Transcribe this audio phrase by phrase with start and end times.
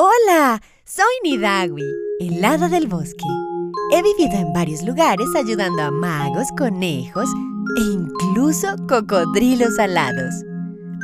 [0.00, 1.82] Hola, soy Nidawi,
[2.20, 3.24] el hada del bosque.
[3.92, 7.28] He vivido en varios lugares ayudando a magos, conejos
[7.76, 10.32] e incluso cocodrilos alados.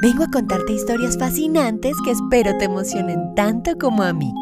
[0.00, 4.32] Vengo a contarte historias fascinantes que espero te emocionen tanto como a mí.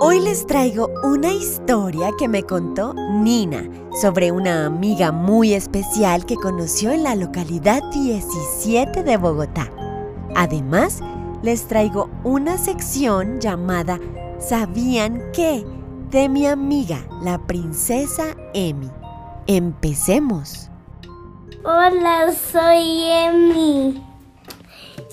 [0.00, 3.68] Hoy les traigo una historia que me contó Nina
[4.00, 9.68] sobre una amiga muy especial que conoció en la localidad 17 de Bogotá.
[10.36, 11.00] Además,
[11.42, 13.98] les traigo una sección llamada
[14.38, 15.64] ¿Sabían qué?
[16.10, 18.90] de mi amiga, la princesa Emi.
[19.46, 20.70] Empecemos.
[21.64, 24.02] Hola, soy Emi.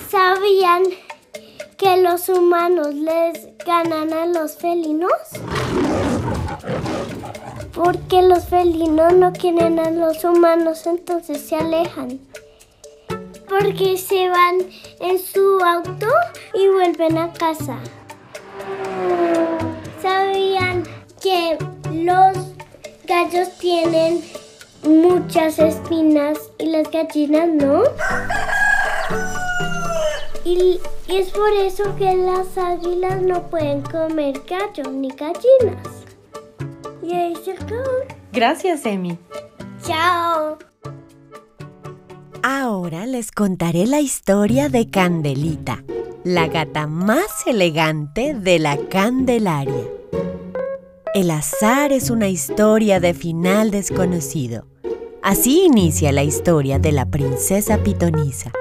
[0.09, 0.83] ¿Sabían
[1.77, 5.11] que los humanos les ganan a los felinos?
[7.73, 12.19] Porque los felinos no quieren a los humanos, entonces se alejan.
[13.49, 14.57] Porque se van
[14.99, 16.07] en su auto
[16.53, 17.77] y vuelven a casa.
[20.01, 20.83] ¿Sabían
[21.21, 21.57] que
[21.91, 22.37] los
[23.05, 24.21] gallos tienen
[24.83, 27.83] muchas espinas y las gallinas no?
[30.45, 35.87] Y, es por eso que las águilas no pueden comer gallos ni gallinas.
[37.01, 37.83] Y ahí se acabó.
[38.31, 39.17] Gracias, Emi.
[39.85, 40.57] Chao.
[42.45, 45.81] Ahora les contaré la historia de Candelita,
[46.25, 49.87] la gata más elegante de la Candelaria.
[51.15, 54.67] El azar es una historia de final desconocido.
[55.21, 58.51] Así inicia la historia de la princesa pitonisa.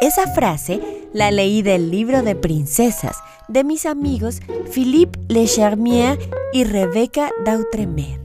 [0.00, 0.80] Esa frase
[1.12, 4.40] la leí del libro de princesas de mis amigos
[4.72, 6.18] Philippe Lecharmier
[6.54, 8.22] y Rebecca Dautremer.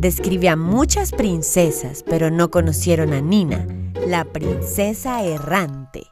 [0.00, 3.68] Describe a muchas princesas, pero no conocieron a Nina,
[4.06, 6.06] la princesa errante.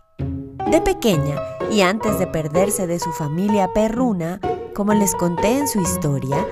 [0.71, 4.41] De pequeña, y antes de perderse de su familia perruna,
[4.75, 6.47] como les conté en su historia,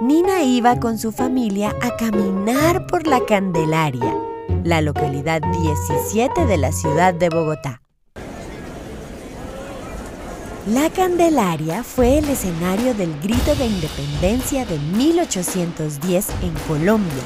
[0.00, 4.14] Nina iba con su familia a caminar por la Candelaria,
[4.62, 7.82] la localidad 17 de la ciudad de Bogotá.
[10.66, 17.22] La Candelaria fue el escenario del grito de independencia de 1810 en Colombia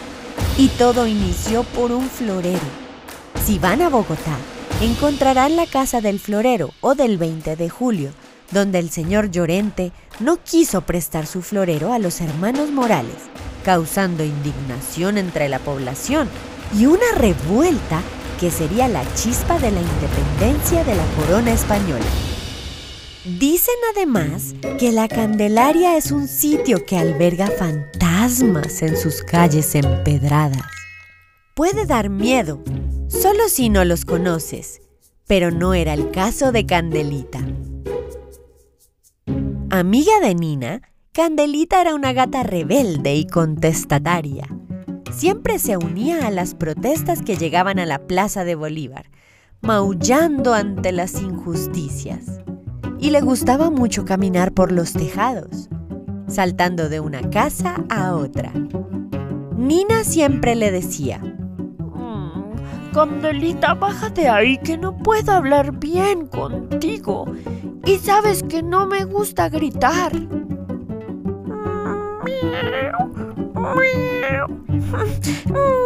[0.58, 2.89] y todo inició por un florero.
[3.44, 4.36] Si van a Bogotá,
[4.80, 8.10] encontrarán la casa del florero o del 20 de julio,
[8.50, 13.16] donde el señor Llorente no quiso prestar su florero a los hermanos Morales,
[13.64, 16.28] causando indignación entre la población
[16.78, 18.02] y una revuelta
[18.38, 22.04] que sería la chispa de la independencia de la corona española.
[23.24, 30.62] Dicen además que la Candelaria es un sitio que alberga fantasmas en sus calles empedradas.
[31.54, 32.62] Puede dar miedo,
[33.10, 34.80] solo si no los conoces,
[35.26, 37.40] pero no era el caso de Candelita.
[39.68, 40.82] Amiga de Nina,
[41.12, 44.46] Candelita era una gata rebelde y contestataria.
[45.12, 49.10] Siempre se unía a las protestas que llegaban a la Plaza de Bolívar,
[49.60, 52.40] maullando ante las injusticias
[53.00, 55.68] y le gustaba mucho caminar por los tejados,
[56.28, 58.52] saltando de una casa a otra.
[59.56, 61.20] Nina siempre le decía,
[62.92, 67.26] Candelita, bájate ahí que no puedo hablar bien contigo.
[67.84, 70.12] Y sabes que no me gusta gritar.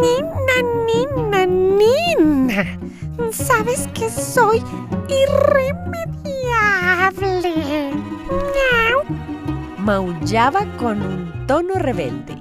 [0.01, 0.57] Nina,
[0.87, 2.79] Nina, Nina.
[3.31, 4.63] Sabes que soy
[5.09, 5.85] irremediable
[9.79, 12.35] Maullaba con un tono rebelde.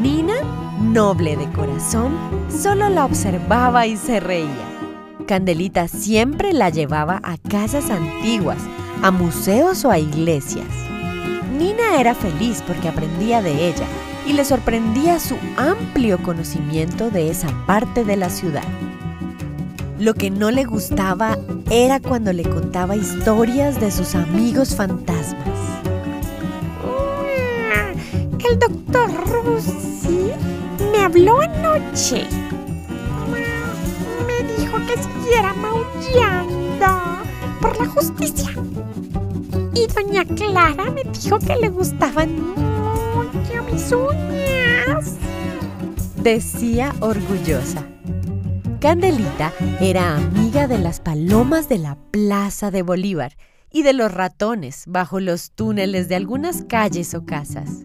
[0.00, 0.34] Nina,
[0.80, 2.16] noble de corazón,
[2.50, 4.66] solo la observaba y se reía.
[5.26, 8.58] Candelita siempre la llevaba a casas antiguas,
[9.02, 10.66] a museos o a iglesias.
[11.58, 13.86] Nina era feliz porque aprendía de ella
[14.26, 18.64] y le sorprendía su amplio conocimiento de esa parte de la ciudad.
[19.98, 21.38] Lo que no le gustaba
[21.70, 25.48] era cuando le contaba historias de sus amigos fantasmas.
[28.48, 30.25] El doctor Rusi
[31.06, 32.26] habló anoche.
[34.26, 37.22] Me dijo que siguiera maullando
[37.60, 38.50] por la justicia.
[39.72, 45.14] Y doña Clara me dijo que le gustaban mucho mis uñas.
[46.16, 47.86] Decía orgullosa.
[48.80, 53.36] Candelita era amiga de las palomas de la Plaza de Bolívar
[53.70, 57.84] y de los ratones bajo los túneles de algunas calles o casas.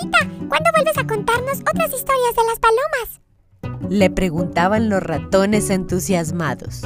[0.00, 0.18] Candelita,
[0.48, 3.20] ¿cuándo vuelves a contarnos otras historias de las palomas?
[3.88, 6.82] Le preguntaban los ratones entusiasmados.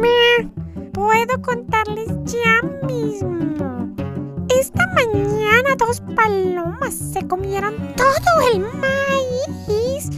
[0.00, 3.94] Mm, ¿Puedo contarles ya mismo.
[4.48, 10.10] Esta mañana dos palomas se comieron todo el maíz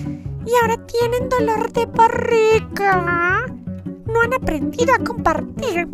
[0.44, 3.46] y ahora tienen dolor de barriga.
[4.06, 5.88] No han aprendido a compartir.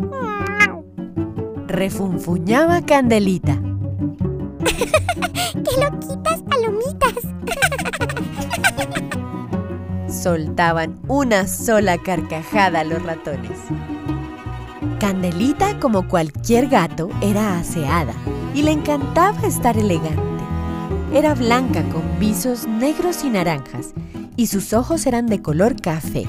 [1.67, 3.64] Refunfuñaba Candelita.
[5.63, 7.13] ¡Qué loquitas palomitas!
[10.23, 13.59] Soltaban una sola carcajada los ratones.
[14.99, 18.13] Candelita, como cualquier gato, era aseada
[18.53, 20.21] y le encantaba estar elegante.
[21.13, 23.93] Era blanca con visos negros y naranjas
[24.35, 26.25] y sus ojos eran de color café.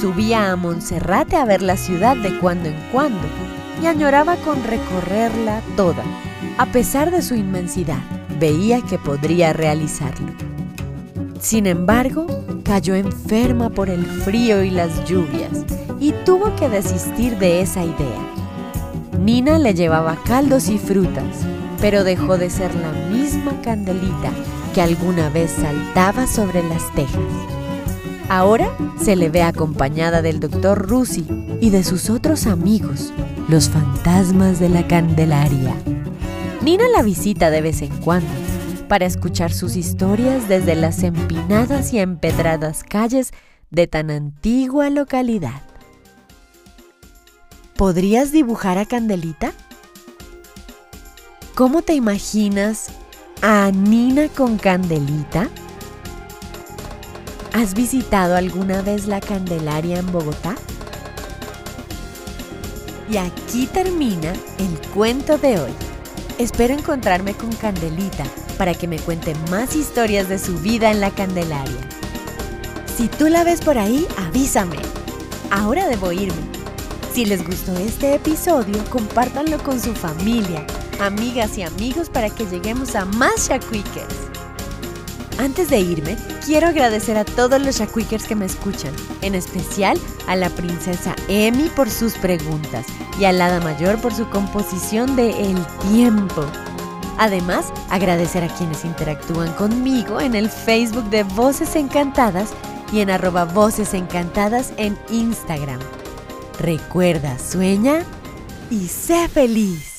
[0.00, 3.26] Subía a Monserrate a ver la ciudad de cuando en cuando
[3.82, 6.02] y añoraba con recorrerla toda.
[6.58, 8.00] A pesar de su inmensidad,
[8.40, 10.32] veía que podría realizarlo.
[11.38, 12.26] Sin embargo,
[12.64, 15.66] cayó enferma por el frío y las lluvias
[16.00, 18.32] y tuvo que desistir de esa idea.
[19.20, 21.44] Nina le llevaba caldos y frutas,
[21.80, 24.30] pero dejó de ser la misma candelita
[24.74, 27.20] que alguna vez saltaba sobre las tejas.
[28.30, 31.26] Ahora se le ve acompañada del doctor Rusi
[31.60, 33.12] y de sus otros amigos,
[33.48, 35.74] los fantasmas de la Candelaria.
[36.66, 38.28] Nina la visita de vez en cuando
[38.88, 43.30] para escuchar sus historias desde las empinadas y empedradas calles
[43.70, 45.62] de tan antigua localidad.
[47.76, 49.52] ¿Podrías dibujar a Candelita?
[51.54, 52.88] ¿Cómo te imaginas
[53.42, 55.48] a Nina con Candelita?
[57.52, 60.56] ¿Has visitado alguna vez la Candelaria en Bogotá?
[63.08, 65.85] Y aquí termina el cuento de hoy.
[66.38, 68.24] Espero encontrarme con Candelita
[68.58, 71.80] para que me cuente más historias de su vida en la Candelaria.
[72.94, 74.76] Si tú la ves por ahí, avísame.
[75.50, 76.36] Ahora debo irme.
[77.14, 80.66] Si les gustó este episodio, compártanlo con su familia,
[81.00, 84.35] amigas y amigos para que lleguemos a más Shakwikers.
[85.38, 90.34] Antes de irme, quiero agradecer a todos los Shakwikers que me escuchan, en especial a
[90.34, 92.86] la princesa Emi por sus preguntas
[93.20, 95.58] y a Hada Mayor por su composición de El
[95.90, 96.44] Tiempo.
[97.18, 102.50] Además, agradecer a quienes interactúan conmigo en el Facebook de Voces Encantadas
[102.92, 105.80] y en arroba Voces Encantadas en Instagram.
[106.58, 108.04] Recuerda, sueña
[108.70, 109.95] y sé feliz.